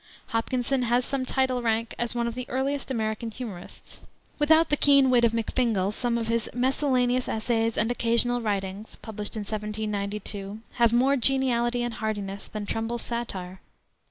[0.29, 4.01] Hopkinson has some title to rank as one of the earliest American humorists.
[4.39, 9.35] Without the keen wit of McFingal some of his Miscellaneous Essays and Occasional Writings, published
[9.35, 13.61] in 1792, have more geniality and heartiness than Trumbull's satire.